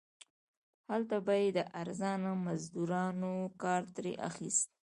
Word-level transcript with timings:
هلته 0.89 1.15
به 1.25 1.33
یې 1.41 1.49
د 1.57 1.59
ارزانه 1.81 2.31
مزدورانو 2.45 3.33
کار 3.63 3.83
ترې 3.95 4.13
اخیست. 4.29 4.69